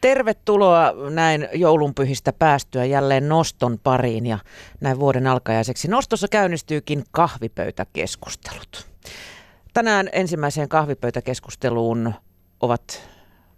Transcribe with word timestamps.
Tervetuloa 0.00 0.92
näin 1.10 1.48
joulunpyhistä 1.52 2.32
päästyä 2.32 2.84
jälleen 2.84 3.28
Noston 3.28 3.78
pariin 3.82 4.26
ja 4.26 4.38
näin 4.80 4.98
vuoden 4.98 5.26
alkajaiseksi. 5.26 5.88
Nostossa 5.88 6.28
käynnistyykin 6.28 7.04
kahvipöytäkeskustelut. 7.10 8.86
Tänään 9.74 10.08
ensimmäiseen 10.12 10.68
kahvipöytäkeskusteluun 10.68 12.14
ovat 12.60 13.08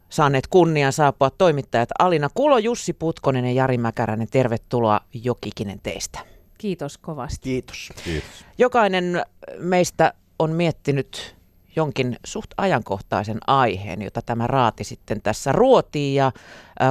saaneet 0.09 0.47
kunnian 0.47 0.93
saapua 0.93 1.31
toimittajat 1.31 1.89
Alina 1.99 2.29
Kulo, 2.35 2.59
Jussi 2.59 2.93
Putkonen 2.93 3.45
ja 3.45 3.53
Jari 3.53 3.79
Mäkäränen. 3.79 4.29
Tervetuloa 4.31 5.01
jokikinen 5.15 5.81
teistä. 5.83 6.19
Kiitos 6.59 6.99
kovasti. 6.99 7.41
Kiitos. 7.43 7.93
Kiitos. 8.05 8.45
Jokainen 8.59 9.23
meistä 9.59 10.15
on 10.39 10.51
miettinyt 10.51 11.37
jonkin 11.77 12.17
suht 12.25 12.51
ajankohtaisen 12.57 13.39
aiheen, 13.47 14.03
jota 14.03 14.23
tämä 14.23 14.47
raati 14.47 14.85
sitten 14.85 15.23
tässä 15.23 15.53
ruotii. 15.53 16.15
Ja 16.15 16.33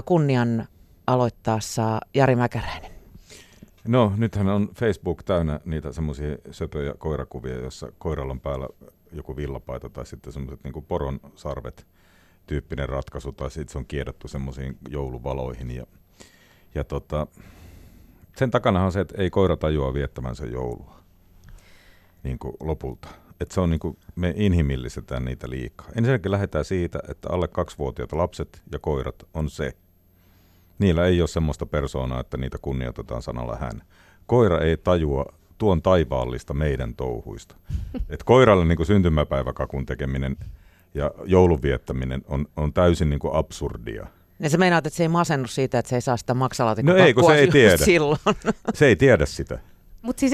kunnian 0.06 0.68
aloittaa 1.08 1.60
saa 1.60 2.02
Jari 2.14 2.36
Mäkäräinen. 2.36 2.92
No 3.88 4.14
nythän 4.18 4.48
on 4.48 4.70
Facebook 4.76 5.24
täynnä 5.24 5.60
niitä 5.66 5.92
semmoisia 5.92 6.38
söpöjä 6.52 6.94
koirakuvia, 6.98 7.56
jossa 7.56 7.92
koiralla 7.98 8.32
on 8.32 8.40
päällä 8.40 8.68
joku 9.12 9.36
villapaita 9.36 9.90
tai 9.90 10.06
sitten 10.06 10.34
semmoiset 10.34 10.64
niin 10.64 10.86
poron 10.88 11.20
sarvet 11.36 11.88
tyyppinen 12.48 12.90
ratkaisu 12.90 13.32
tai 13.32 13.52
sitten 13.52 13.72
se 13.72 13.78
on 13.78 13.86
kiedottu 13.86 14.28
semmoisiin 14.28 14.78
jouluvaloihin. 14.90 15.72
Ja, 15.72 15.86
ja 16.76 16.84
tota, 16.84 17.28
sen 18.36 18.52
takana 18.52 18.86
on 18.86 18.92
se, 18.92 19.00
että 19.00 19.22
ei 19.22 19.30
koira 19.30 19.58
tajua 19.58 19.94
viettämänsä 19.94 20.46
joulua 20.46 21.00
niin 22.24 22.40
kuin 22.40 22.54
lopulta 22.60 23.08
että 23.40 23.54
se 23.54 23.62
on 23.62 23.70
niin 23.70 23.80
kuin, 23.80 23.98
me 24.16 24.34
inhimillistetään 24.36 25.26
niitä 25.26 25.50
liikaa. 25.50 25.88
Ensinnäkin 25.96 26.32
lähdetään 26.32 26.66
siitä, 26.66 27.00
että 27.08 27.30
alle 27.32 27.48
kaksivuotiaat 27.48 28.12
lapset 28.12 28.62
ja 28.72 28.80
koirat 28.80 29.16
on 29.34 29.50
se. 29.50 29.74
Niillä 30.80 31.06
ei 31.06 31.22
ole 31.22 31.28
semmoista 31.28 31.66
persoonaa, 31.66 32.20
että 32.20 32.38
niitä 32.38 32.58
kunnioitetaan 32.62 33.22
sanalla 33.22 33.56
hän. 33.56 33.82
Koira 34.26 34.60
ei 34.60 34.78
tajua 34.78 35.26
tuon 35.58 35.82
taivaallista 35.82 36.54
meidän 36.54 36.96
touhuista. 36.96 37.56
Et 38.10 38.24
koiralle 38.24 38.66
niin 38.66 38.76
kuin 38.76 38.88
syntymäpäiväkakun 38.88 39.86
tekeminen 39.86 40.38
ja 40.94 41.12
joulun 41.26 41.62
viettäminen 41.62 42.22
on, 42.28 42.46
on 42.58 42.74
täysin 42.74 43.10
niin 43.10 43.20
kuin 43.20 43.36
absurdia. 43.36 44.08
Ja 44.40 44.50
se 44.50 44.58
meinaat, 44.58 44.88
että 44.88 44.98
se 44.98 45.04
ei 45.04 45.10
masennu 45.10 45.48
siitä, 45.48 45.80
että 45.80 45.90
se 45.90 45.96
ei 45.96 46.02
saa 46.02 46.18
sitä 46.18 46.34
maksalaatikkoa 46.34 46.94
No 46.94 47.00
ei, 47.00 47.14
kun 47.14 47.26
se 47.26 47.36
ei 47.36 47.48
tiedä. 47.62 47.78
Silloin. 47.78 48.20
Se 48.74 48.86
ei 48.86 48.96
tiedä 48.96 49.26
sitä. 49.26 49.60
Mutta 50.02 50.20
siis 50.20 50.34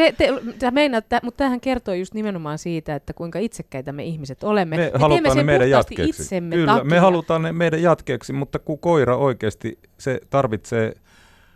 meinaat, 0.71 1.05
mut 1.23 1.37
tämähän 1.37 1.61
kertoo 1.61 1.93
just 1.93 2.13
nimenomaan 2.13 2.57
siitä, 2.57 2.95
että 2.95 3.13
kuinka 3.13 3.39
itsekkäitä 3.39 3.91
me 3.91 4.03
ihmiset 4.03 4.43
olemme. 4.43 4.77
Me, 4.77 4.91
me 4.93 4.99
halutaan 4.99 5.37
ne 5.37 5.43
meidän 5.43 5.69
jatkeeksi. 5.69 6.21
Itsemme 6.21 6.55
Kyllä, 6.55 6.73
takia. 6.73 6.89
me 6.89 6.99
halutaan 6.99 7.41
ne 7.41 7.51
meidän 7.51 7.81
jatkeeksi, 7.81 8.33
mutta 8.33 8.59
kun 8.59 8.79
koira 8.79 9.17
oikeasti, 9.17 9.79
se 9.97 10.19
tarvitsee 10.29 10.93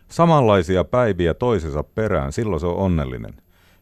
samanlaisia 0.07 0.83
päiviä 0.83 1.33
toisensa 1.33 1.83
perään, 1.83 2.31
silloin 2.31 2.59
se 2.59 2.67
on 2.67 2.75
onnellinen. 2.75 3.33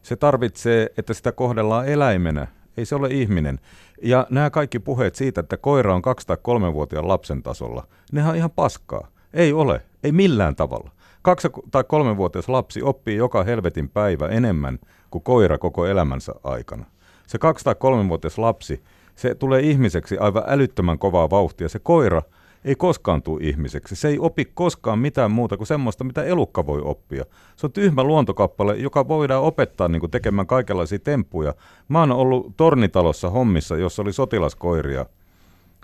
Se 0.02 0.16
tarvitsee, 0.16 0.88
että 0.98 1.14
sitä 1.14 1.32
kohdellaan 1.32 1.88
eläimenä, 1.88 2.46
ei 2.76 2.84
se 2.84 2.94
ole 2.94 3.08
ihminen. 3.08 3.60
Ja 4.02 4.26
nämä 4.30 4.50
kaikki 4.50 4.78
puheet 4.78 5.14
siitä, 5.14 5.40
että 5.40 5.56
koira 5.56 5.94
on 5.94 6.02
203-vuotiaan 6.02 7.08
lapsen 7.08 7.42
tasolla, 7.42 7.86
nehän 8.12 8.30
on 8.30 8.36
ihan 8.36 8.50
paskaa. 8.50 9.08
Ei 9.34 9.52
ole, 9.52 9.80
ei 10.04 10.12
millään 10.12 10.56
tavalla. 10.56 10.90
Kaksi- 11.28 11.48
tai 11.70 11.84
kolmenvuotias 11.84 12.48
lapsi 12.48 12.82
oppii 12.82 13.16
joka 13.16 13.44
helvetin 13.44 13.88
päivä 13.88 14.28
enemmän 14.28 14.78
kuin 15.10 15.22
koira 15.22 15.58
koko 15.58 15.86
elämänsä 15.86 16.32
aikana. 16.44 16.84
Se 17.26 17.38
kaksi- 17.38 17.64
tai 17.64 17.74
kolmenvuotias 17.74 18.38
lapsi, 18.38 18.82
se 19.14 19.34
tulee 19.34 19.60
ihmiseksi 19.60 20.18
aivan 20.18 20.42
älyttömän 20.46 20.98
kovaa 20.98 21.30
vauhtia. 21.30 21.68
Se 21.68 21.78
koira 21.78 22.22
ei 22.64 22.74
koskaan 22.74 23.22
tule 23.22 23.40
ihmiseksi. 23.42 23.96
Se 23.96 24.08
ei 24.08 24.18
opi 24.20 24.44
koskaan 24.44 24.98
mitään 24.98 25.30
muuta 25.30 25.56
kuin 25.56 25.66
semmoista, 25.66 26.04
mitä 26.04 26.24
elukka 26.24 26.66
voi 26.66 26.80
oppia. 26.84 27.24
Se 27.56 27.66
on 27.66 27.72
tyhmä 27.72 28.04
luontokappale, 28.04 28.76
joka 28.76 29.08
voidaan 29.08 29.42
opettaa 29.42 29.88
niin 29.88 30.00
kuin 30.00 30.10
tekemään 30.10 30.46
kaikenlaisia 30.46 30.98
temppuja. 30.98 31.54
Mä 31.88 32.00
oon 32.00 32.12
ollut 32.12 32.56
tornitalossa 32.56 33.30
hommissa, 33.30 33.76
jossa 33.76 34.02
oli 34.02 34.12
sotilaskoiria 34.12 35.06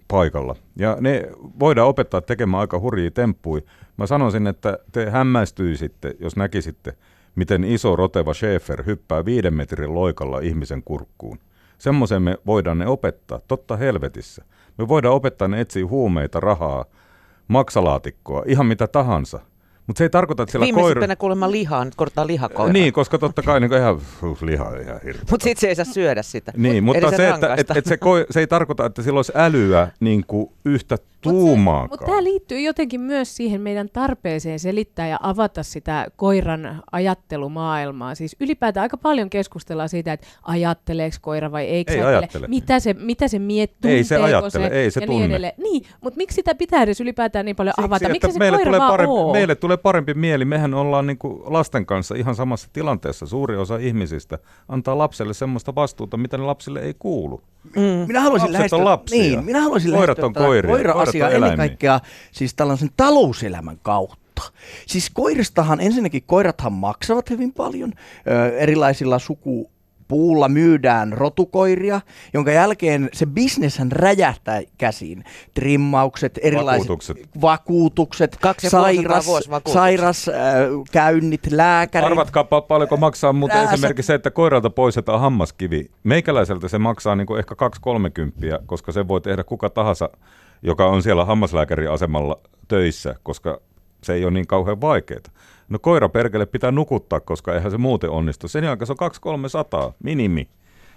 paikalla. 0.09 0.57
Ja 0.77 0.97
ne 1.01 1.29
voidaan 1.61 1.89
opettaa 1.89 2.21
tekemään 2.21 2.61
aika 2.61 2.81
hurjia 2.81 3.11
temppuja. 3.11 3.63
Mä 3.97 4.07
sanoisin, 4.07 4.47
että 4.47 4.79
te 4.93 5.11
hämmästyisitte, 5.11 6.15
jos 6.21 6.37
näkisitte, 6.37 6.97
miten 7.35 7.65
iso 7.65 7.97
roteva 7.97 8.35
Schäfer 8.35 8.83
hyppää 8.87 9.25
viiden 9.25 9.55
metrin 9.55 9.95
loikalla 9.95 10.41
ihmisen 10.41 10.83
kurkkuun. 10.83 11.39
Semmoisen 11.79 12.23
me 12.23 12.39
voidaan 12.47 12.79
ne 12.79 12.87
opettaa, 12.87 13.41
totta 13.49 13.77
helvetissä. 13.77 14.45
Me 14.79 14.89
voidaan 14.89 15.15
opettaa 15.15 15.49
ne 15.49 15.61
etsiä 15.61 15.87
huumeita, 15.87 16.41
rahaa, 16.41 16.85
maksalaatikkoa, 17.49 18.43
ihan 18.47 18.67
mitä 18.67 18.87
tahansa– 18.87 19.41
mutta 19.87 19.99
se 19.99 20.05
ei 20.05 20.11
tarkoita, 20.11 20.43
että 20.43 20.53
siellä 20.53 20.75
koira... 20.75 21.17
Kuulemma 21.17 21.51
lihaa, 21.51 21.85
nyt 21.85 21.95
korottaa 21.95 22.27
lihakoira. 22.27 22.73
Niin, 22.73 22.93
koska 22.93 23.19
totta 23.19 23.43
kai 23.43 23.61
niin 23.61 23.73
ihan 23.73 23.95
uh, 23.95 24.39
liha 24.43 24.65
on 24.65 24.81
ihan 24.81 25.01
hirveä. 25.05 25.25
Mutta 25.31 25.45
sitten 25.45 25.61
se 25.61 25.69
ei 25.69 25.75
saa 25.75 25.85
syödä 25.85 26.23
sitä. 26.23 26.53
Niin, 26.57 26.85
mutta 26.85 27.11
se, 27.11 27.29
että, 27.29 27.55
et, 27.55 27.71
et 27.77 27.87
se, 27.87 27.97
koi, 27.97 28.27
se 28.31 28.41
ei 28.41 28.47
tarkoita, 28.47 28.87
että 28.87 29.03
sillä 29.03 29.19
olisi 29.19 29.33
älyä 29.35 29.89
niin 30.01 30.25
kuin 30.27 30.53
yhtä 30.65 30.97
tuumaakaan. 31.33 31.89
Mutta 31.91 32.07
tämä 32.07 32.25
liittyy 32.25 32.61
jotenkin 32.61 33.01
myös 33.01 33.37
siihen 33.37 33.61
meidän 33.61 33.89
tarpeeseen 33.93 34.59
selittää 34.59 35.09
ja 35.09 35.19
avata 35.23 35.63
sitä 35.63 36.07
koiran 36.17 36.83
ajattelumaailmaa. 36.93 38.15
Siis 38.15 38.37
ylipäätään 38.41 38.83
aika 38.83 38.97
paljon 38.97 39.31
keskustellaan 39.31 39.89
siitä, 39.89 40.13
että 40.13 40.27
ajatteleeko 40.43 41.17
koira 41.21 41.53
vai 41.53 41.65
eikö 41.65 41.93
ei 41.93 41.99
ajattele. 41.99 42.19
ajattele. 42.19 42.47
Mitä 42.47 42.81
se, 42.81 42.95
mitä 42.95 43.29
se 43.29 43.39
miettii, 43.39 43.91
Ei 43.91 44.05
se 44.05 44.17
ajattele, 44.17 44.69
se, 44.69 44.75
ei 44.75 44.91
se 44.91 45.01
ja 45.01 45.07
tunne. 45.07 45.39
Niin, 45.39 45.53
niin 45.59 45.83
mutta 46.01 46.17
miksi 46.17 46.35
sitä 46.35 46.55
pitää 46.55 46.83
edes 46.83 47.01
ylipäätään 47.01 47.45
niin 47.45 47.57
paljon 47.57 47.75
Siksi, 47.77 47.87
avata? 47.87 48.09
Miksi 48.09 48.33
se 48.33 48.39
meille 48.39 48.59
koira 48.59 48.71
tulee 48.71 48.89
parempi, 48.89 49.11
oo? 49.11 49.33
Meille 49.33 49.55
tulee 49.55 49.77
parempi 49.77 50.15
mieli. 50.15 50.45
Mehän 50.45 50.75
ollaan 50.75 51.07
niin 51.07 51.19
lasten 51.45 51.87
kanssa 51.87 52.15
ihan 52.15 52.35
samassa 52.35 52.69
tilanteessa. 52.73 53.27
Suuri 53.27 53.57
osa 53.57 53.77
ihmisistä 53.77 54.39
antaa 54.69 54.99
lapselle 54.99 55.35
semmoista 55.35 55.75
vastuuta, 55.75 56.17
mitä 56.17 56.39
ne 56.39 56.45
lapsille 56.45 56.81
ei 56.81 56.95
kuulu. 56.99 57.43
Mm. 57.77 57.83
Minä 58.07 58.21
haluaisin 58.21 58.47
Lapset 58.47 58.53
lähestyä, 58.53 58.79
on 58.79 58.85
lapsia. 58.85 59.19
Niin, 59.23 59.45
minä 59.45 59.61
haluaisin 59.61 59.91
Koirat 59.91 60.19
lähestyä 60.19 60.27
on 60.27 60.33
koiria, 60.33 60.71
koira-asiaa 60.73 61.29
on 61.29 61.35
ennen 61.35 61.47
eläimiä. 61.47 61.69
kaikkea 61.69 62.01
siis 62.33 62.55
tällaisen 62.55 62.91
talouselämän 62.97 63.79
kautta. 63.83 64.43
Siis 64.87 65.11
koiristahan, 65.11 65.81
ensinnäkin 65.81 66.23
koirathan 66.27 66.73
maksavat 66.73 67.31
hyvin 67.31 67.53
paljon 67.53 67.93
ö, 68.27 68.57
erilaisilla 68.59 69.19
suku 69.19 69.71
puulla 70.09 70.49
myydään 70.49 71.13
rotukoiria, 71.13 72.01
jonka 72.35 72.51
jälkeen 72.51 73.09
se 73.13 73.27
bisneshän 73.27 73.93
räjähtää 73.93 74.63
käsiin. 74.79 75.25
Trimmaukset, 75.55 76.39
erilaiset 76.43 76.89
Vakuutukset. 76.89 77.17
vakuutukset 77.41 78.37
Kaksi 78.41 78.71
sairas, 78.71 79.27
sairaskäynnit, 79.67 81.53
lääkärit. 81.53 82.07
Arvatkaa 82.07 82.43
pa- 82.43 82.67
paljonko 82.69 82.97
maksaa 82.97 83.33
muuten 83.33 83.65
Nää 83.65 83.73
esimerkiksi 83.73 84.07
se, 84.07 84.15
että 84.15 84.31
koiralta 84.31 84.71
poistetaan 84.71 85.21
hammaskivi. 85.21 85.91
Meikäläiseltä 86.05 86.69
se 86.69 86.79
maksaa 86.79 87.17
niin 87.17 87.27
kuin 87.27 87.39
ehkä 87.39 87.55
2-30, 88.59 88.63
koska 88.67 88.93
se 88.93 89.09
voi 89.09 89.21
tehdä 89.21 89.45
kuka 89.45 89.71
tahansa, 89.71 90.11
joka 90.63 90.87
on 90.87 91.03
siellä 91.03 91.25
hammaslääkäriasemalla 91.25 92.41
töissä, 92.69 93.15
koska 93.23 93.61
se 94.03 94.13
ei 94.13 94.25
ole 94.25 94.33
niin 94.33 94.47
kauhean 94.47 94.81
vaikeaa. 94.81 95.21
No 95.69 95.79
koira 95.79 96.09
perkele 96.09 96.47
pitää 96.47 96.71
nukuttaa, 96.71 97.21
koska 97.21 97.55
eihän 97.55 97.71
se 97.71 97.79
muuten 97.79 98.11
onnistu. 98.11 98.49
Sen 98.49 98.65
jälkeen 98.65 98.87
se 98.87 98.95
on 99.25 99.39
2-300 99.91 99.93
minimi, 100.03 100.49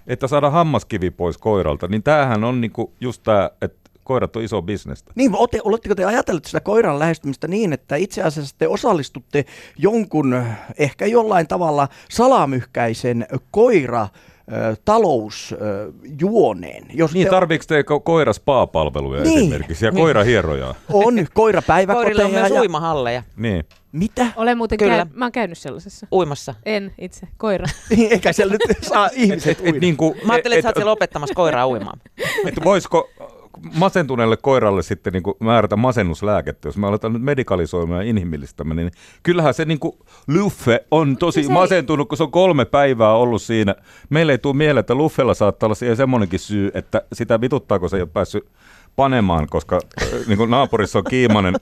että 0.08 0.28
saada 0.28 0.50
hammaskivi 0.50 1.12
pois 1.12 1.38
koiralta. 1.38 1.88
Niin 1.88 2.04
tämähän 2.04 2.44
on 2.44 2.62
niinku 2.62 2.94
just 3.02 3.24
tämä, 3.24 3.50
että 3.62 3.88
koirat 4.04 4.36
on 4.36 4.44
iso 4.44 4.62
bisnestä. 4.62 5.12
Niin, 5.16 5.36
olette, 5.36 5.60
oletteko 5.64 5.96
te 5.96 6.06
ajatelleet 6.06 6.46
sitä 6.46 6.60
koiran 6.60 7.00
lähestymistä 7.00 7.48
niin, 7.48 7.74
että 7.74 7.96
itse 7.96 8.24
asiassa 8.24 8.56
te 8.58 8.68
osallistutte 8.68 9.46
jonkun 9.78 10.44
ehkä 10.78 11.06
jollain 11.06 11.48
tavalla 11.48 11.88
salamyhkäisen 12.10 13.28
koira 13.52 14.08
talousjuoneen. 14.86 16.84
Jos 16.94 17.14
Niin, 17.14 17.28
te 17.28 17.32
tarviiko 17.32 17.66
te 17.68 17.82
ko- 17.82 18.00
koira 18.04 18.34
spa-palveluja 18.34 19.24
Niin. 19.24 19.38
esimerkiksi 19.40 19.86
ja 19.86 19.92
Niin. 19.92 20.02
koirahierojaa? 20.02 20.70
on 20.70 20.76
Koirilla 21.04 21.22
on 21.22 21.28
koirapäiväkoteja 21.34 22.28
myös 22.28 22.52
ja... 22.52 22.62
uimahalleja 22.62 23.24
Niin. 23.38 23.66
Mitä? 23.92 24.28
Olen 24.36 24.58
muuten 24.58 24.78
Kyllä. 24.78 24.96
käy, 24.96 25.06
mä 25.14 25.26
oon 25.26 25.32
käynyt 25.32 25.58
sellaisessa. 25.58 26.08
uimassa. 26.14 26.56
En 26.66 26.94
itse, 26.98 27.28
koira. 27.38 27.66
Eikä 28.12 28.34
siellä 28.34 28.54
nyt 28.54 28.62
saa 28.82 29.10
ihmiset 29.14 29.52
Et, 29.52 29.60
et, 29.60 29.66
uida. 29.66 29.80
niin 29.80 29.98
kuin, 29.98 30.16
Mä 30.26 30.34
ajattelin, 30.34 30.58
että 30.58 30.64
sä 30.64 30.70
oot 30.70 30.76
siellä 30.76 30.92
opettamassa 30.92 31.36
koiraa 31.36 31.68
uimaan. 31.68 32.00
että 32.48 32.62
voisiko 32.64 33.10
masentuneelle 33.76 34.38
koiralle 34.38 34.84
sitten 34.84 35.14
niin 35.14 35.24
kuin 35.24 35.36
määrätä 35.40 35.76
masennuslääkettä, 35.76 36.68
jos 36.68 36.78
me 36.78 36.88
aletaan 36.88 37.14
nyt 37.14 37.22
medikalisoimaan 37.22 38.06
ja 38.06 38.10
inhimillistämään, 38.10 38.78
niin 38.78 38.92
kyllähän 39.24 39.54
se 39.54 39.66
niin 39.66 39.80
kuin 39.80 39.98
Luffe 40.28 40.86
on 40.92 41.18
tosi 41.18 41.44
Se 41.44 41.50
ei- 41.50 41.54
masentunut, 41.54 42.08
kun 42.10 42.18
se 42.18 42.24
on 42.24 42.32
kolme 42.32 42.66
päivää 42.66 43.14
ollut 43.14 43.42
siinä. 43.42 43.76
Meille 44.10 44.32
ei 44.32 44.38
tule 44.38 44.56
mieleen, 44.56 44.80
että 44.80 44.96
Luffella 44.96 45.34
saattaa 45.34 45.68
olla 45.68 45.76
siihen 45.76 45.98
semmoinenkin 45.98 46.40
syy, 46.40 46.72
että 46.74 47.02
sitä 47.14 47.42
vituttaako 47.42 47.88
se 47.90 47.98
ei 47.98 48.02
ole 48.02 48.10
päässyt 48.14 48.50
panemaan, 48.96 49.48
koska 49.50 49.80
äh, 50.02 50.10
niin 50.28 50.38
kuin 50.38 50.50
naapurissa 50.50 51.00
on 51.00 51.06
kiimainen 51.10 51.56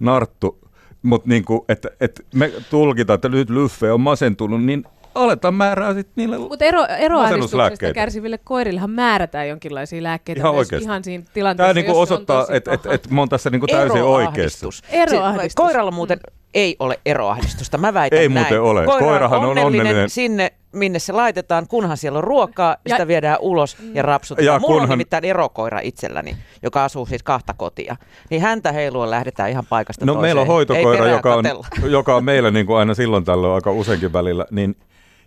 narttu, 0.00 0.58
mutta 1.02 1.28
niin 1.28 1.44
kuin, 1.44 1.60
että, 1.68 1.90
että 2.00 2.22
me 2.34 2.52
tulkitaan, 2.70 3.14
että 3.14 3.28
nyt 3.28 3.50
Luffe 3.50 3.92
on 3.92 4.00
masentunut, 4.00 4.64
niin 4.64 4.84
aletaan 5.14 5.54
määrää 5.54 5.94
sitten 5.94 6.12
niille 6.16 6.38
Mutta 6.38 6.64
ero, 6.64 6.84
eroahdistuksesta 6.98 7.92
kärsiville 7.94 8.38
koirillehan 8.38 8.90
määrätään 8.90 9.48
jonkinlaisia 9.48 10.02
lääkkeitä 10.02 10.40
Ihan 10.40 10.54
myös 10.54 10.58
oikeasti. 10.66 10.84
ihan 10.84 11.04
siinä 11.04 11.22
Tämä 11.24 11.34
tilanteessa, 11.34 11.74
niinku 11.74 11.92
se 11.92 11.96
on 11.96 12.02
osoittaa, 12.02 12.46
että 12.50 12.72
et, 12.72 12.82
paha. 12.82 12.94
et 12.94 13.10
mä 13.10 13.20
oon 13.20 13.28
tässä 13.28 13.50
niinku 13.50 13.66
täysin 13.66 14.02
oikeassa. 14.02 14.66
Eroahdistus. 14.66 14.82
Eroahdistus. 14.90 15.52
Se- 15.52 15.56
Koiralla 15.56 15.90
muuten 15.90 16.20
ei 16.54 16.76
ole 16.78 17.00
eroahdistusta, 17.06 17.78
mä 17.78 17.94
väitän 17.94 18.18
Ei 18.18 18.28
näin. 18.28 18.38
muuten 18.46 18.62
ole. 18.62 18.84
Koira 18.84 19.06
Koirahan 19.06 19.40
on 19.40 19.58
onnellinen. 19.58 20.10
sinne, 20.10 20.52
minne 20.72 20.98
se 20.98 21.12
laitetaan, 21.12 21.66
kunhan 21.68 21.96
siellä 21.96 22.16
on 22.18 22.24
ruokaa, 22.24 22.76
ja, 22.88 22.94
sitä 22.94 23.06
viedään 23.08 23.36
ulos 23.40 23.76
ja 23.94 24.02
rapsutetaan. 24.02 24.54
Ja 24.54 24.60
Mulla 24.60 24.74
on 24.74 24.80
kunhan- 24.80 24.90
nimittäin 24.90 25.24
erokoira 25.24 25.80
itselläni, 25.82 26.36
joka 26.62 26.84
asuu 26.84 27.06
siis 27.06 27.22
kahta 27.22 27.54
kotia. 27.56 27.96
Niin 28.30 28.42
häntä 28.42 28.72
heilua 28.72 29.10
lähdetään 29.10 29.50
ihan 29.50 29.64
paikasta 29.68 30.04
No 30.06 30.12
toiseen. 30.12 30.22
meillä 30.28 30.40
on 30.40 30.46
hoitokoira, 30.46 31.08
joka 31.08 31.34
on, 31.34 31.44
joka 31.90 32.16
on 32.16 32.24
meillä 32.24 32.50
niin 32.50 32.66
kuin 32.66 32.76
aina 32.78 32.94
silloin 32.94 33.24
tällöin 33.24 33.54
aika 33.54 33.72
useinkin 33.72 34.12
välillä, 34.12 34.46
niin, 34.50 34.76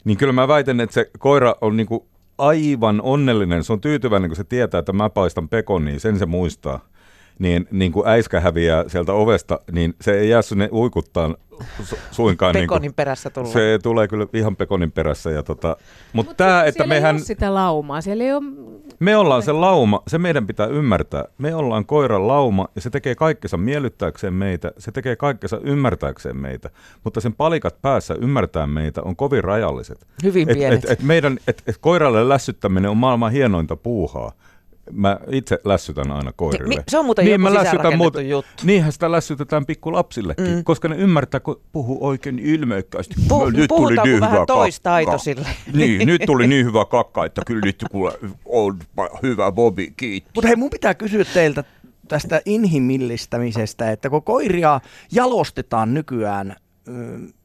niin 0.06 0.18
kyllä 0.18 0.34
mä 0.34 0.48
väitän, 0.48 0.80
että 0.80 0.94
se 0.94 1.10
koira 1.19 1.56
on 1.62 1.78
niin 1.78 1.88
kuin 1.88 2.04
aivan 2.38 3.02
onnellinen. 3.02 3.63
Se 3.63 3.74
on 3.74 3.81
tyytyväinen, 3.81 4.30
kun 4.30 4.36
se 4.38 4.44
tietää, 4.44 4.80
että 4.80 4.94
mä 4.94 5.10
paistan 5.10 5.50
pekon, 5.50 5.86
niin 5.86 6.00
sen 6.00 6.19
se 6.19 6.25
muistaa. 6.25 6.80
Niin, 7.40 7.68
niin 7.72 7.92
kuin 7.92 8.07
äiskä 8.07 8.40
häviää 8.40 8.84
sieltä 8.88 9.13
ovesta, 9.13 9.60
niin 9.72 9.94
se 10.02 10.19
ei 10.19 10.30
jää 10.30 10.42
sinne 10.42 10.69
uikuttaan 10.72 11.36
su- 11.81 11.98
suinkaan. 12.12 12.54
niin 12.56 12.63
Pekonin 12.63 12.81
kuin, 12.92 12.96
perässä 12.96 13.30
tullaan. 13.30 13.54
se 13.54 13.80
tulee 13.84 14.07
kyllä 14.07 14.28
ihan 14.34 14.56
pekonin 14.56 14.92
perässä. 14.92 15.31
Ja 15.31 15.44
tota, 15.44 15.78
mutta 16.13 16.30
Mut 16.30 16.38
tämä, 16.38 16.63
että 16.63 16.72
siellä 16.84 16.94
mehän, 16.96 17.16
ei 17.16 17.19
ole 17.19 17.25
sitä 17.25 17.54
laumaa, 17.54 18.01
siellä 18.01 18.24
ei 18.24 18.34
ole... 18.34 18.44
me 19.00 19.18
ollaan 19.18 19.44
se 19.44 19.52
lauma, 19.52 20.04
se 20.08 20.18
meidän 20.18 20.48
pitää 20.48 20.68
ymmärtää. 20.68 21.26
Me 21.38 21.56
ollaan 21.56 21.86
koiran 21.86 22.28
lauma 22.28 22.68
ja 22.76 22.82
se 22.82 22.90
tekee 22.90 23.16
kaikkensa 23.16 23.58
miellyttääkseen 23.58 24.34
meitä, 24.34 24.72
se 24.78 24.92
tekee 24.92 25.16
kaikkensa 25.16 25.60
ymmärtääkseen 25.64 26.38
meitä, 26.38 26.70
mutta 27.04 27.22
sen 27.22 27.34
palikat 27.34 27.82
päässä 27.82 28.14
ymmärtää 28.14 28.68
meitä 28.68 29.02
on 29.02 29.16
kovin 29.16 29.44
rajalliset. 29.44 30.08
Hyvin 30.24 30.50
Et, 30.50 30.58
pienet. 30.58 30.84
et, 30.84 30.92
et 30.92 31.04
meidän, 31.04 31.38
et, 31.48 31.64
et 31.68 31.78
koiralle 31.78 32.30
lässyttäminen 32.30 32.92
on 32.92 32.98
maailman 32.98 33.32
hienointa 33.32 33.76
puuhaa. 33.76 34.32
Mä 34.92 35.20
itse 35.32 35.60
lässytän 35.64 36.12
aina 36.12 36.32
koirille. 36.36 36.76
Mi- 36.76 36.84
se 36.88 36.98
on 36.98 37.06
muuten 37.06 37.26
niin, 37.26 37.32
joku 37.32 37.42
mä 37.44 37.50
lässytän 37.54 37.70
sisäänrakennettu 37.72 38.20
juttu. 38.20 38.52
Niinhän 38.64 38.92
sitä 38.92 39.12
lässytetään 39.12 39.66
pikkulapsillekin, 39.66 40.46
Mm. 40.48 40.52
mm. 40.52 40.64
koska 40.64 40.88
ne 40.88 40.96
ymmärtää, 40.96 41.40
kun 41.40 41.62
puhuu 41.72 42.08
oikein 42.08 42.40
ilmeikkäästi. 42.40 43.16
Puh- 43.20 43.30
No, 43.30 43.50
nyt 43.50 43.68
tuli 43.68 43.96
niin 44.04 44.20
vähän 44.20 44.36
hyvä 44.36 44.46
toistaito 44.46 45.12
kakka. 45.12 45.24
sille? 45.24 45.48
Niin, 45.74 46.08
nyt 46.08 46.22
tuli 46.26 46.48
niin 46.48 46.66
hyvä 46.66 46.86
kakka, 46.86 47.26
että 47.26 47.42
kyllä 47.46 47.62
nyt 47.66 47.86
kuule, 47.92 48.14
on 48.46 48.80
hyvä 49.24 49.52
Bobi, 49.52 49.94
kiitos. 49.98 50.32
Mutta 50.36 50.48
hei, 50.48 50.56
mun 50.56 50.70
pitää 50.70 50.94
kysyä 50.94 51.26
teiltä 51.34 51.64
tästä 52.08 52.42
inhimillistämisestä, 52.46 53.92
että 53.92 54.10
kun 54.10 54.24
koiria 54.24 54.80
jalostetaan 55.12 55.94
nykyään 55.94 56.56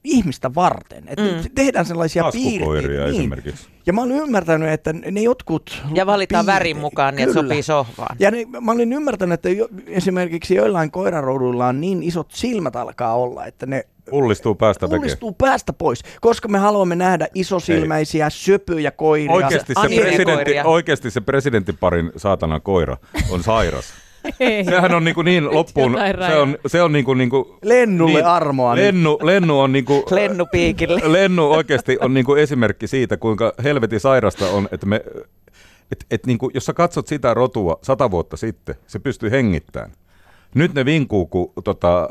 ihmistä 0.04 0.54
varten, 0.54 1.04
että 1.06 1.22
Mm. 1.24 1.50
tehdään 1.54 1.86
sellaisia 1.86 2.24
piirteitä. 2.32 3.04
esimerkiksi. 3.04 3.68
Ja 3.86 3.92
mä 3.92 4.02
olen 4.02 4.16
ymmärtänyt, 4.16 4.68
että 4.68 4.92
ne 4.92 5.20
jotkut... 5.20 5.82
Ja 5.94 6.06
valitaan 6.06 6.44
piirteet- 6.44 6.54
värin 6.54 6.76
mukaan, 6.76 7.16
niin 7.16 7.28
että 7.28 7.34
Kyllä. 7.40 7.48
sopii 7.48 7.62
sohvaan. 7.62 8.16
Ja 8.18 8.30
ne, 8.30 8.46
mä 8.60 8.72
olin 8.72 8.92
ymmärtänyt, 8.92 9.34
että 9.34 9.48
jo, 9.48 9.68
esimerkiksi 9.86 10.54
joillain 10.54 10.90
koirarouduilla 10.90 11.66
on 11.66 11.80
niin 11.80 12.02
isot 12.02 12.30
silmät 12.32 12.76
alkaa 12.76 13.14
olla, 13.16 13.46
että 13.46 13.66
ne 13.66 13.84
Pullistuu 14.10 14.54
päästä 14.54 14.88
pullistuu 14.88 15.32
päästä 15.32 15.72
pois, 15.72 16.02
koska 16.20 16.48
me 16.48 16.58
haluamme 16.58 16.96
nähdä 16.96 17.28
isosilmäisiä, 17.34 18.30
söpöjä 18.30 18.90
koiria. 18.90 19.32
Oikeasti 19.32 19.74
se, 19.82 20.00
presidentti, 20.00 20.52
oikeasti 20.64 21.10
se 21.10 21.20
presidenttiparin 21.20 22.12
saatana 22.16 22.60
koira 22.60 22.96
on 23.30 23.42
sairas. 23.42 23.84
Ei. 24.40 24.64
Sehän 24.64 24.94
on 24.94 25.04
niinku 25.04 25.22
niin 25.22 25.54
loppuun, 25.54 25.96
se 26.28 26.36
on, 26.36 26.58
se 26.66 26.82
on 26.82 26.92
niinku, 26.92 27.14
niinku 27.14 27.58
Lennulle 27.64 28.18
niin, 28.18 28.26
armoa. 28.26 28.76
Lennu, 28.76 29.18
lennu 29.22 29.60
on 29.60 29.72
niinku, 29.72 30.04
Lennu 30.10 30.46
piikille. 30.46 31.00
Lennu 31.04 31.50
oikeasti 31.50 31.98
on 32.00 32.14
niinku 32.14 32.34
esimerkki 32.34 32.86
siitä, 32.86 33.16
kuinka 33.16 33.52
helvetin 33.64 34.00
sairasta 34.00 34.46
on, 34.46 34.68
että 34.72 34.86
me, 34.86 35.00
et, 35.92 36.06
et 36.10 36.26
niinku, 36.26 36.50
jos 36.54 36.66
sä 36.66 36.72
katsot 36.72 37.06
sitä 37.06 37.34
rotua 37.34 37.78
sata 37.82 38.10
vuotta 38.10 38.36
sitten, 38.36 38.74
se 38.86 38.98
pystyy 38.98 39.30
hengittämään. 39.30 39.92
Nyt 40.54 40.74
ne 40.74 40.84
vinkuu, 40.84 41.26
kun 41.26 41.52
tota, 41.64 42.08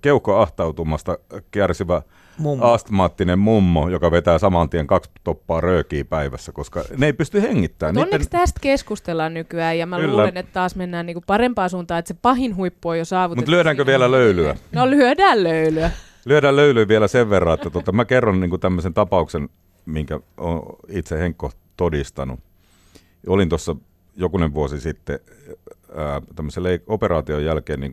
keuhkoahtautumasta 0.00 1.18
kärsivä 1.50 2.02
Mummo. 2.38 2.72
astmaattinen 2.72 3.38
mummo, 3.38 3.88
joka 3.88 4.10
vetää 4.10 4.38
saman 4.38 4.70
tien 4.70 4.86
kaksi 4.86 5.10
toppaa 5.24 5.60
röökiä 5.60 6.04
päivässä, 6.04 6.52
koska 6.52 6.84
ne 6.96 7.06
ei 7.06 7.12
pysty 7.12 7.42
hengittämään. 7.42 7.94
Mut 7.94 8.04
onneksi 8.04 8.30
tästä 8.30 8.60
keskustellaan 8.60 9.34
nykyään 9.34 9.78
ja 9.78 9.86
mä 9.86 9.96
Kyllä. 9.96 10.12
luulen, 10.12 10.36
että 10.36 10.52
taas 10.52 10.76
mennään 10.76 11.06
niinku 11.06 11.22
parempaan 11.26 11.70
suuntaan, 11.70 11.98
että 11.98 12.08
se 12.14 12.18
pahin 12.22 12.56
huippu 12.56 12.88
on 12.88 12.98
jo 12.98 13.04
saavutettu. 13.04 13.40
Mutta 13.40 13.50
lyödäänkö 13.50 13.86
vielä 13.86 14.10
löylyä? 14.10 14.56
No 14.72 14.90
lyödään 14.90 15.42
löylyä. 15.44 15.90
Lyödään 16.24 16.56
löylyä 16.56 16.88
vielä 16.88 17.08
sen 17.08 17.30
verran, 17.30 17.54
että 17.54 17.70
tota, 17.70 17.92
mä 17.92 18.04
kerron 18.04 18.40
niin 18.40 18.60
tämmöisen 18.60 18.94
tapauksen, 18.94 19.48
minkä 19.86 20.20
olen 20.36 20.62
itse 20.88 21.18
Henkko 21.18 21.50
todistanut. 21.76 22.40
Olin 23.26 23.48
tuossa 23.48 23.76
jokunen 24.16 24.54
vuosi 24.54 24.80
sitten 24.80 25.18
ää, 25.96 26.22
tämmöisen 26.36 26.62
leik- 26.62 26.84
operaation 26.86 27.44
jälkeen 27.44 27.80
niin 27.80 27.92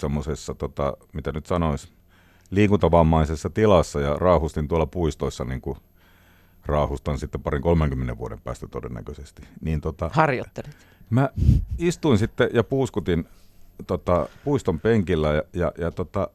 semmoisessa, 0.00 0.54
tota, 0.54 0.96
mitä 1.12 1.32
nyt 1.32 1.46
sanois, 1.46 1.92
liikuntavammaisessa 2.50 3.50
tilassa 3.50 4.00
ja 4.00 4.16
raahustin 4.16 4.68
tuolla 4.68 4.86
puistoissa 4.86 5.44
niin 5.44 5.60
kuin 5.60 5.76
raahustan 6.66 7.18
sitten 7.18 7.42
parin 7.42 7.62
30 7.62 8.18
vuoden 8.18 8.40
päästä 8.40 8.66
todennäköisesti. 8.66 9.42
Niin 9.60 9.80
tota, 9.80 10.10
Harjoittelit. 10.12 10.76
Mä 11.10 11.30
istuin 11.78 12.18
sitten 12.18 12.50
ja 12.52 12.64
puuskutin 12.64 13.28
tota, 13.86 14.28
puiston 14.44 14.80
penkillä 14.80 15.32
ja, 15.32 15.42
ja, 15.52 15.72
ja 15.78 15.90
tota, 15.90 16.28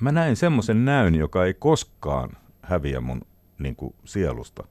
mä 0.00 0.12
näin 0.12 0.36
semmoisen 0.36 0.84
näyn, 0.84 1.14
joka 1.14 1.44
ei 1.44 1.54
koskaan 1.54 2.30
häviä 2.62 3.00
mun 3.00 3.20
niin 3.58 3.76
kuin, 3.76 3.94
sielusta. 4.04 4.64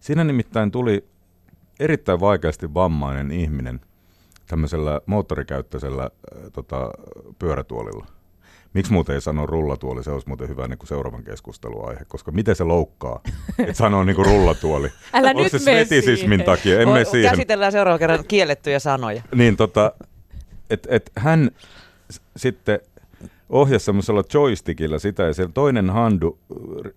Siinä 0.00 0.24
nimittäin 0.24 0.70
tuli 0.70 1.08
erittäin 1.80 2.20
vaikeasti 2.20 2.74
vammainen 2.74 3.30
ihminen 3.30 3.80
tämmöisellä 4.48 5.00
moottorikäyttöisellä 5.06 6.02
äh, 6.02 6.42
tota, 6.52 6.90
pyörätuolilla. 7.38 8.06
Miksi 8.74 8.92
muuten 8.92 9.14
ei 9.14 9.20
sano 9.20 9.46
rullatuoli, 9.46 10.04
se 10.04 10.10
olisi 10.10 10.28
muuten 10.28 10.48
hyvä 10.48 10.68
niin 10.68 10.78
kuin 10.78 10.88
seuraavan 10.88 11.24
keskusteluaihe, 11.24 12.04
koska 12.08 12.30
miten 12.32 12.56
se 12.56 12.64
loukkaa, 12.64 13.20
että 13.58 13.72
sanoo 13.74 14.04
niin 14.04 14.16
kuin 14.16 14.26
rullatuoli. 14.26 14.88
Älä 15.14 15.28
Onko 15.28 15.42
nyt 15.42 15.52
se 15.52 15.58
svetisismin 15.58 16.28
siihen. 16.28 16.44
takia? 16.46 16.80
En 16.80 16.88
O- 16.88 16.92
mene 16.92 17.04
siihen. 17.04 17.30
Käsitellään 17.30 17.72
seuraavan 17.72 17.98
kerran 17.98 18.24
kiellettyjä 18.28 18.78
sanoja. 18.78 19.22
Niin 19.34 19.56
tota, 19.56 19.92
että 20.70 20.88
et 20.92 21.10
hän 21.16 21.50
s- 22.12 22.20
sitten 22.36 22.80
ohjasi 23.48 23.84
semmoisella 23.84 24.22
joystickilla 24.34 24.98
sitä 24.98 25.22
ja 25.22 25.34
se 25.34 25.48
toinen 25.54 25.90
handu 25.90 26.38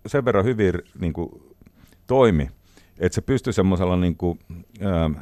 sen 0.06 0.26
verran 0.26 0.46
hyvin 0.46 0.74
niin 1.00 1.14
kuin, 1.14 1.30
toimi, 2.08 2.50
että 3.00 3.16
se 3.16 3.22
pystyi 3.22 3.54
semmoisella 3.54 3.98
niin 3.98 4.16
kuin, 4.18 4.40
ähm, 4.86 5.14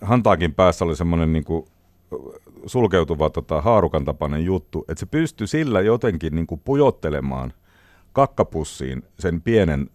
hantaakin 0.00 0.54
päässä 0.54 0.84
oli 0.84 0.96
semmoinen 0.96 1.32
niin 1.32 1.44
kuin, 1.44 1.66
sulkeutuva 2.66 3.30
tota, 3.30 3.60
haarukan 3.60 4.04
tapainen 4.04 4.44
juttu, 4.44 4.84
että 4.88 5.00
se 5.00 5.06
pystyi 5.06 5.46
sillä 5.46 5.80
jotenkin 5.80 6.34
niin 6.34 6.46
kuin 6.46 6.60
pujottelemaan 6.64 7.52
kakkapussiin 8.12 9.02
sen 9.18 9.42
pienen 9.42 9.90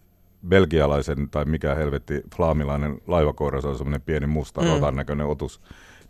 belgialaisen 0.48 1.30
tai 1.30 1.44
mikä 1.44 1.74
helvetti 1.74 2.22
flaamilainen 2.36 3.00
laivakoira, 3.06 3.60
se 3.60 3.68
on 3.68 3.78
semmoinen 3.78 4.02
pieni 4.02 4.26
musta 4.26 4.60
Mm. 4.60 4.66
mm. 4.66 4.72
rotan 4.72 4.96
näköinen 4.96 5.26
otus, 5.26 5.60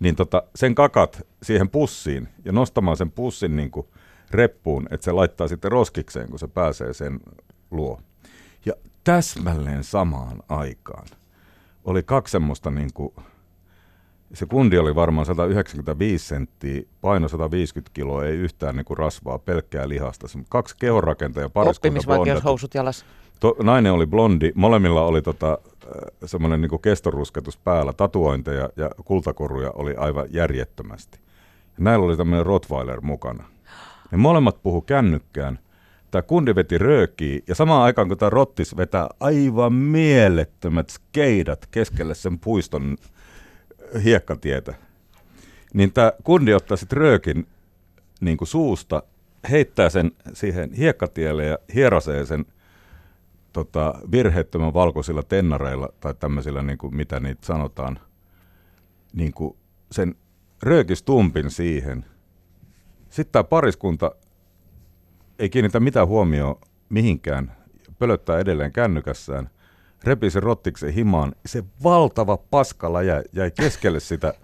niin 0.00 0.16
tota, 0.16 0.42
sen 0.54 0.74
kakat 0.74 1.26
siihen 1.42 1.68
pussiin 1.68 2.28
ja 2.44 2.52
nostamaan 2.52 2.96
sen 2.96 3.10
pussin 3.10 3.56
niin 3.56 3.70
kuin 3.70 3.86
reppuun, 4.30 4.86
että 4.90 5.04
se 5.04 5.12
laittaa 5.12 5.48
sitten 5.48 5.72
roskikseen, 5.72 6.28
kun 6.30 6.38
se 6.38 6.48
pääsee 6.48 6.92
sen 6.92 7.20
luo. 7.70 8.00
Ja 8.66 8.72
täsmälleen 9.04 9.84
samaan 9.84 10.42
aikaan 10.48 11.06
oli 11.84 12.02
kaksi 12.02 12.32
semmoista 12.32 12.70
niin 12.70 12.90
kuin, 12.94 13.14
se 14.34 14.46
kundi 14.46 14.78
oli 14.78 14.94
varmaan 14.94 15.26
195 15.26 16.26
senttiä, 16.26 16.82
paino 17.00 17.28
150 17.28 17.90
kiloa, 17.94 18.24
ei 18.24 18.36
yhtään 18.36 18.76
niin 18.76 18.84
kuin 18.84 18.98
rasvaa, 18.98 19.38
pelkkää 19.38 19.88
lihasta. 19.88 20.28
Se 20.28 20.38
Kaksi 20.48 20.76
kehonrakentajaa, 20.78 21.48
pariskunta 21.48 21.88
blondat. 21.88 22.06
Oppimisvaikeushousut 22.06 22.74
jalas. 22.74 23.04
To, 23.40 23.56
nainen 23.62 23.92
oli 23.92 24.06
blondi, 24.06 24.52
molemmilla 24.54 25.02
oli 25.02 25.22
tota, 25.22 25.58
semmoinen 26.24 26.60
niin 26.60 26.80
kestorusketus 26.82 27.56
päällä, 27.56 27.92
tatuointeja 27.92 28.68
ja 28.76 28.90
kultakoruja 29.04 29.70
oli 29.70 29.94
aivan 29.94 30.26
järjettömästi. 30.30 31.18
Ja 31.78 31.84
näillä 31.84 32.06
oli 32.06 32.16
tämmöinen 32.16 32.46
Rottweiler 32.46 33.00
mukana. 33.00 33.44
Ne 34.10 34.18
molemmat 34.18 34.62
puhu 34.62 34.80
kännykkään. 34.80 35.58
Tämä 36.10 36.22
kundi 36.22 36.54
veti 36.54 36.78
röökiä 36.78 37.40
ja 37.48 37.54
samaan 37.54 37.82
aikaan 37.82 38.08
kun 38.08 38.18
tämä 38.18 38.30
Rottis 38.30 38.76
vetää 38.76 39.08
aivan 39.20 39.72
mielettömät 39.72 40.90
skeidat 40.90 41.66
keskelle 41.70 42.14
sen 42.14 42.38
puiston 42.38 42.96
hiekkatietä, 44.04 44.74
niin 45.74 45.92
tämä 45.92 46.12
kundi 46.24 46.54
ottaa 46.54 46.76
sitten 46.76 46.98
röökin 46.98 47.46
niin 48.20 48.36
kuin 48.36 48.48
suusta, 48.48 49.02
heittää 49.50 49.88
sen 49.88 50.12
siihen 50.32 50.72
hiekkatielle 50.72 51.44
ja 51.46 51.58
hierasee 51.74 52.26
sen 52.26 52.44
tota, 53.52 53.94
virheettömän 54.10 54.74
valkoisilla 54.74 55.22
tennareilla 55.22 55.88
tai 56.00 56.14
tämmöisillä, 56.14 56.62
niin 56.62 56.78
kuin, 56.78 56.96
mitä 56.96 57.20
niitä 57.20 57.46
sanotaan, 57.46 57.98
niin 59.12 59.32
kuin 59.32 59.56
sen 59.90 60.14
röökistumpin 60.62 61.50
siihen. 61.50 62.04
Sitten 63.10 63.32
tämä 63.32 63.44
pariskunta 63.44 64.14
ei 65.38 65.50
kiinnitä 65.50 65.80
mitään 65.80 66.08
huomioon 66.08 66.60
mihinkään, 66.88 67.56
pölöttää 67.98 68.38
edelleen 68.38 68.72
kännykässään, 68.72 69.50
repi 70.04 70.30
sen 70.30 70.42
rottiksen 70.42 70.92
himaan, 70.92 71.32
se 71.46 71.64
valtava 71.84 72.36
paskala 72.36 73.02
jäi, 73.02 73.22
jäi 73.32 73.50
keskelle 73.50 74.00
sitä 74.00 74.34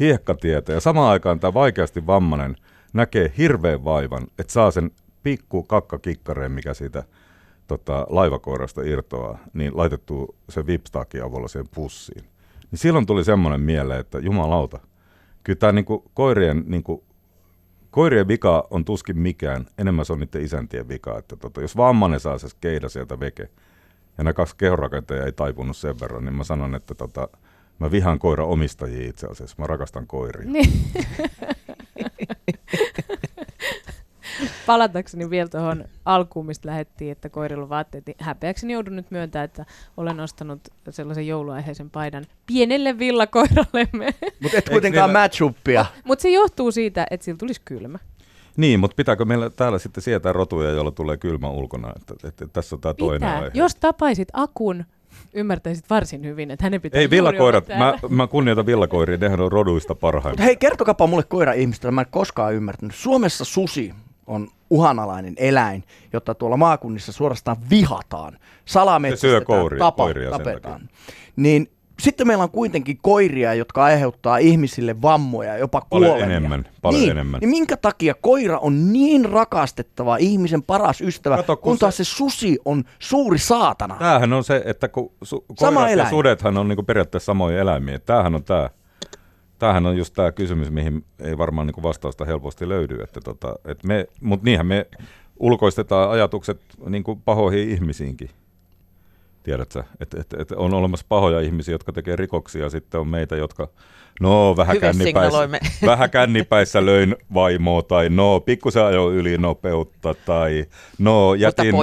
hiekkatietä 0.00 0.72
ja 0.72 0.80
samaan 0.80 1.10
aikaan 1.10 1.40
tämä 1.40 1.54
vaikeasti 1.54 2.06
vammainen 2.06 2.56
näkee 2.92 3.32
hirveän 3.38 3.84
vaivan, 3.84 4.26
että 4.38 4.52
saa 4.52 4.70
sen 4.70 4.90
pikku 5.22 5.62
kakkakikkareen, 5.62 6.52
mikä 6.52 6.74
siitä 6.74 7.04
tota, 7.66 8.06
laivakoirasta 8.08 8.82
irtoaa, 8.82 9.38
niin 9.52 9.76
laitettu 9.76 10.36
se 10.48 10.66
vipstaakin 10.66 11.24
avulla 11.24 11.48
siihen 11.48 11.68
pussiin. 11.74 12.24
Niin 12.70 12.78
silloin 12.78 13.06
tuli 13.06 13.24
semmoinen 13.24 13.60
mieleen, 13.60 14.00
että 14.00 14.18
jumalauta, 14.18 14.78
kyllä 15.44 15.56
tämä 15.56 15.72
niinku 15.72 16.10
koirien, 16.14 16.64
niinku, 16.66 17.04
koirien 17.90 18.28
vika 18.28 18.66
on 18.70 18.84
tuskin 18.84 19.18
mikään, 19.18 19.66
enemmän 19.78 20.04
se 20.04 20.12
on 20.12 20.20
niiden 20.20 20.42
isäntien 20.42 20.88
vika, 20.88 21.18
että 21.18 21.36
tota, 21.36 21.60
jos 21.60 21.76
vammainen 21.76 22.20
saa 22.20 22.38
se 22.38 22.48
keida 22.60 22.88
sieltä 22.88 23.20
veke, 23.20 23.48
ja 24.18 24.24
nämä 24.24 24.32
kaksi 24.32 24.56
kehorakentajaa 24.56 25.26
ei 25.26 25.32
taipunut 25.32 25.76
sen 25.76 26.00
verran, 26.00 26.24
niin 26.24 26.34
mä 26.34 26.44
sanon, 26.44 26.74
että 26.74 26.94
tota, 26.94 27.28
mä 27.78 27.90
vihaan 27.90 28.18
koira 28.18 28.44
omistajia 28.44 29.08
itse 29.08 29.26
asiassa, 29.26 29.56
mä 29.58 29.66
rakastan 29.66 30.06
koiria. 30.06 30.50
Niin. 30.50 30.72
Palatakseni 34.66 35.30
vielä 35.30 35.48
tuohon 35.48 35.84
alkuun, 36.04 36.46
mistä 36.46 36.68
lähdettiin, 36.68 37.12
että 37.12 37.28
koirilla 37.28 37.62
on 37.62 37.68
vaatteet, 37.68 38.06
niin 38.06 38.16
häpeäkseni 38.20 38.72
joudun 38.72 38.96
nyt 38.96 39.10
myöntää, 39.10 39.44
että 39.44 39.66
olen 39.96 40.20
ostanut 40.20 40.60
sellaisen 40.90 41.26
jouluaiheisen 41.26 41.90
paidan 41.90 42.24
pienelle 42.46 42.98
villakoirallemme. 42.98 44.14
Mutta 44.42 44.58
et 44.58 44.68
kuitenkaan 44.68 45.10
matchuppia. 45.10 45.86
Mutta 46.04 46.22
se 46.22 46.30
johtuu 46.30 46.72
siitä, 46.72 47.06
että 47.10 47.24
sillä 47.24 47.38
tulisi 47.38 47.60
kylmä. 47.64 47.98
Niin, 48.56 48.80
mutta 48.80 48.94
pitääkö 48.94 49.24
meillä 49.24 49.50
täällä 49.50 49.78
sitten 49.78 50.02
sietää 50.02 50.32
rotuja, 50.32 50.70
joilla 50.70 50.90
tulee 50.90 51.16
kylmä 51.16 51.48
ulkona? 51.50 51.92
Että, 51.96 52.14
että, 52.14 52.28
että 52.28 52.46
tässä 52.52 52.76
on 52.76 52.80
tämä 52.80 52.94
toinen 52.94 53.20
Pitää. 53.20 53.36
aihe. 53.38 53.50
Jos 53.54 53.74
tapaisit 53.74 54.28
Akun, 54.32 54.84
ymmärtäisit 55.32 55.84
varsin 55.90 56.24
hyvin, 56.24 56.50
että 56.50 56.64
hänen 56.66 56.80
pitää 56.80 57.00
Ei 57.00 57.10
villakoirat, 57.10 57.68
mä, 57.68 57.94
mä 58.08 58.26
kunnioitan 58.26 58.66
villakoiria, 58.66 59.18
nehän 59.18 59.40
on 59.40 59.52
roduista 59.52 59.94
parhaimmat. 59.94 60.44
hei, 60.44 60.56
kertokapa 60.56 61.06
mulle 61.06 61.22
koira 61.22 61.52
ihmistä, 61.52 61.90
mä 61.90 62.00
en 62.00 62.06
koskaan 62.10 62.54
ymmärtänyt. 62.54 62.94
Suomessa 62.94 63.44
susi 63.44 63.94
on 64.26 64.48
uhanalainen 64.70 65.34
eläin, 65.36 65.84
jota 66.12 66.34
tuolla 66.34 66.56
maakunnissa 66.56 67.12
suorastaan 67.12 67.56
vihataan. 67.70 68.38
Salametsästetään, 68.64 69.40
Se 69.40 69.44
syö 69.46 69.56
kouria- 69.56 69.78
tapa, 69.78 70.04
koiria 70.04 70.30
tapetaan. 70.30 70.88
Niin 71.36 71.70
sitten 72.00 72.26
meillä 72.26 72.44
on 72.44 72.50
kuitenkin 72.50 72.98
koiria, 73.02 73.54
jotka 73.54 73.84
aiheuttaa 73.84 74.38
ihmisille 74.38 75.02
vammoja, 75.02 75.56
jopa 75.58 75.80
Paljon 75.90 76.10
kuolemia. 76.10 76.36
enemmän, 76.36 76.64
paljon 76.82 77.00
niin, 77.00 77.10
enemmän. 77.10 77.40
Niin 77.40 77.50
minkä 77.50 77.76
takia 77.76 78.14
koira 78.20 78.58
on 78.58 78.92
niin 78.92 79.24
rakastettava 79.24 80.16
ihmisen 80.16 80.62
paras 80.62 81.00
ystävä, 81.00 81.36
Kato, 81.36 81.56
kun 81.56 81.62
kun 81.62 81.76
se- 81.76 81.80
taas 81.80 81.96
se 81.96 82.04
susi 82.04 82.58
on 82.64 82.84
suuri 82.98 83.38
saatana. 83.38 83.96
Tämähän 83.98 84.32
on 84.32 84.44
se, 84.44 84.62
että 84.64 84.88
kun 84.88 85.12
su- 85.24 85.44
Sama 85.58 85.74
koirat 85.80 85.88
ja 85.90 85.94
eläin. 85.94 86.10
sudethan 86.10 86.58
on 86.58 86.68
niinku 86.68 86.82
periaatteessa 86.82 87.26
samoja 87.26 87.60
eläimiä. 87.60 87.98
Tämähän 87.98 88.34
on 88.34 88.44
tämä. 88.44 88.70
Tämähän 89.58 89.86
on 89.86 89.96
just 89.96 90.14
tämä 90.14 90.32
kysymys, 90.32 90.70
mihin 90.70 91.04
ei 91.18 91.38
varmaan 91.38 91.66
niinku 91.66 91.82
vastausta 91.82 92.24
helposti 92.24 92.68
löydy. 92.68 93.02
Että 93.02 93.20
tota, 93.20 93.54
et 93.64 93.84
me, 93.84 94.06
Mutta 94.20 94.44
niinhän 94.44 94.66
me 94.66 94.86
ulkoistetaan 95.40 96.10
ajatukset 96.10 96.60
niinku 96.88 97.16
pahoihin 97.16 97.68
ihmisiinkin. 97.70 98.30
Tiedätkö, 99.42 99.84
että 100.00 100.20
et, 100.20 100.34
et 100.40 100.52
on 100.52 100.74
olemassa 100.74 101.06
pahoja 101.08 101.40
ihmisiä, 101.40 101.74
jotka 101.74 101.92
tekee 101.92 102.16
rikoksia, 102.16 102.62
ja 102.62 102.70
sitten 102.70 103.00
on 103.00 103.08
meitä, 103.08 103.36
jotka, 103.36 103.68
no 104.20 104.56
vähän 104.56 104.80
kännipäissä, 104.80 105.48
vähän 105.86 106.10
kännipäissä 106.10 106.86
löin 106.86 107.16
vaimoa, 107.34 107.82
tai 107.82 108.08
no 108.08 108.40
pikkusen 108.40 108.84
ajoin 108.84 109.16
yli 109.16 109.38
nopeutta, 109.38 110.14
tai 110.26 110.64
no 110.98 111.34
jätin, 111.34 111.74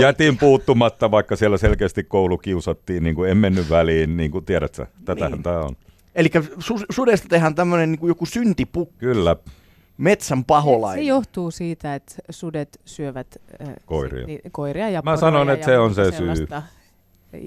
jätin 0.00 0.38
puuttumatta, 0.38 1.10
vaikka 1.10 1.36
siellä 1.36 1.56
selkeästi 1.56 2.04
koulu 2.04 2.38
kiusattiin, 2.38 3.02
niin 3.02 3.14
kuin 3.14 3.30
en 3.30 3.36
mennyt 3.36 3.70
väliin, 3.70 4.16
niin 4.16 4.30
kuin 4.30 4.44
tiedätkö, 4.44 4.86
tätähän 5.04 5.32
Niin. 5.32 5.42
tämä 5.42 5.58
on. 5.60 5.76
Eli 6.14 6.30
su- 6.38 6.86
sudesta 6.90 7.28
tehdään 7.28 7.54
tämmöinen 7.54 7.92
niin 7.92 8.08
joku 8.08 8.26
syntipukki, 8.26 8.96
Kyllä, 8.98 9.36
metsän 9.98 10.38
Se 10.38 10.44
paholainen. 10.46 11.06
johtuu 11.06 11.50
siitä, 11.50 11.94
että 11.94 12.14
sudet 12.30 12.80
syövät 12.84 13.26
äh, 13.62 13.68
Koiria. 13.86 14.26
Ni, 14.26 14.40
koiria 14.52 14.90
ja 14.90 15.02
Mä 15.04 15.16
sanon, 15.16 15.50
että 15.50 15.66
se 15.66 15.78
on 15.78 15.94
se 15.94 16.12
syy. 16.12 16.48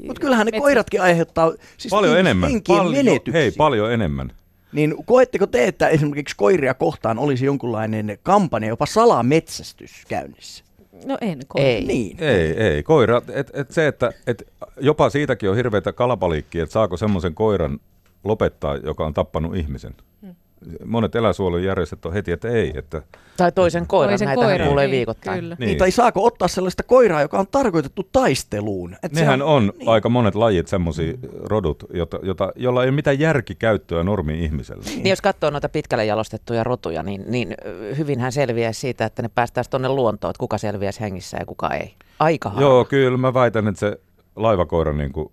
Mutta 0.07 0.21
kyllähän 0.21 0.45
ne 0.45 0.51
Metsä- 0.51 0.61
koiratkin 0.61 1.01
aiheuttaa 1.01 1.51
siis 1.77 1.91
paljon 1.91 2.19
enemmän. 2.19 2.51
Paljon, 2.67 3.05
menetyksiä. 3.05 3.41
hei, 3.41 3.51
paljon 3.51 3.93
enemmän. 3.93 4.31
Niin 4.71 4.95
koetteko 5.05 5.47
te, 5.47 5.67
että 5.67 5.87
esimerkiksi 5.87 6.35
koiria 6.37 6.73
kohtaan 6.73 7.19
olisi 7.19 7.45
jonkunlainen 7.45 8.17
kampanja, 8.23 8.69
jopa 8.69 8.85
salametsästys 8.85 9.91
käynnissä? 10.07 10.63
No 11.05 11.17
en 11.21 11.39
koe. 11.47 11.61
Ei. 11.61 11.85
Niin. 11.85 12.23
Ei, 12.23 12.63
ei. 12.63 12.83
Koira, 12.83 13.21
et, 13.33 13.51
et 13.53 13.71
se, 13.71 13.87
että 13.87 14.11
et 14.27 14.47
jopa 14.81 15.09
siitäkin 15.09 15.49
on 15.49 15.55
hirveätä 15.55 15.93
kalapaliikkia, 15.93 16.63
että 16.63 16.73
saako 16.73 16.97
semmoisen 16.97 17.35
koiran 17.35 17.79
lopettaa, 18.23 18.75
joka 18.75 19.05
on 19.05 19.13
tappanut 19.13 19.55
ihmisen. 19.55 19.93
Hmm. 20.21 20.35
Monet 20.85 21.15
eläinsuojelujärjestöt 21.15 22.05
on 22.05 22.13
heti, 22.13 22.31
että 22.31 22.47
ei. 22.47 22.71
Että, 22.75 23.01
Tai 23.37 23.51
toisen 23.51 23.87
koiran, 23.87 24.11
Toisen 24.11 24.25
näitä 24.25 24.41
koiran, 24.41 24.67
kuulee 24.67 24.87
niin, 24.87 24.95
viikoittain. 24.95 25.39
Kyllä. 25.39 25.55
Niin. 25.59 25.67
Niin. 25.67 25.77
Tai 25.77 25.91
saako 25.91 26.25
ottaa 26.25 26.47
sellaista 26.47 26.83
koiraa, 26.83 27.21
joka 27.21 27.39
on 27.39 27.47
tarkoitettu 27.51 28.09
taisteluun? 28.11 28.95
Et 29.03 29.13
se 29.13 29.19
nehän 29.19 29.41
on 29.41 29.73
niin. 29.77 29.89
aika 29.89 30.09
monet 30.09 30.35
lajit, 30.35 30.67
semmoisia 30.67 31.13
rodut, 31.43 31.83
jota, 31.93 32.19
jota, 32.23 32.51
jolla 32.55 32.83
ei 32.83 32.89
ole 32.89 32.95
mitään 32.95 33.19
järkikäyttöä 33.19 34.03
normi-ihmiselle. 34.03 34.83
Niin 34.85 35.07
jos 35.07 35.21
katsoo 35.21 35.49
noita 35.49 35.69
pitkälle 35.69 36.05
jalostettuja 36.05 36.63
rotuja, 36.63 37.03
niin, 37.03 37.23
niin 37.27 37.55
hyvinhän 37.97 38.31
selviää 38.31 38.73
siitä, 38.73 39.05
että 39.05 39.21
ne 39.21 39.29
päästäisiin 39.35 39.71
tuonne 39.71 39.89
luontoon, 39.89 40.29
että 40.29 40.39
kuka 40.39 40.57
selviäisi 40.57 40.99
hengissä 40.99 41.37
ja 41.39 41.45
kuka 41.45 41.69
ei. 41.69 41.93
Aika 42.19 42.49
harva. 42.49 42.61
Joo, 42.61 42.85
kyllä 42.85 43.17
mä 43.17 43.33
väitän, 43.33 43.67
että 43.67 43.79
se 43.79 43.99
laivakoira 44.35 44.93
niin 44.93 45.11
kuin, 45.11 45.29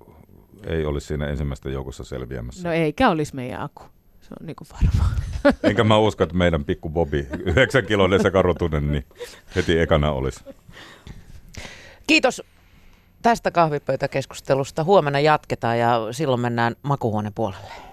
ei 0.67 0.87
olisi 0.87 1.07
siinä 1.07 1.27
ensimmäisten 1.27 1.73
joukossa 1.73 2.05
selviämässä. 2.05 2.69
No 2.69 2.75
eikä 2.75 3.11
olisi 3.11 3.35
meidän 3.35 3.61
aku. 3.61 3.83
Se 4.29 4.35
on 4.41 4.47
niinku 4.47 4.65
varmaa. 4.73 5.11
Enkä 5.71 5.85
mä 5.85 5.99
usko, 5.99 6.25
että 6.25 6.37
meidän 6.37 6.65
pikku 6.65 6.91
Bobi, 6.91 7.27
9 7.57 7.87
kiloinen 7.87 8.23
sekarotunen, 8.23 8.93
niin 8.93 9.05
heti 9.57 9.79
ekana 9.79 10.13
olisi. 10.13 10.45
Kiitos 12.07 12.43
tästä 13.23 13.51
kahvipöytäkeskustelusta. 13.51 14.85
Huomenna 14.85 15.21
jatketaan 15.21 15.79
ja 15.79 16.01
silloin 16.11 16.41
mennään 16.41 16.77
makuhuoneen 16.83 17.35
puolelle. 17.35 17.86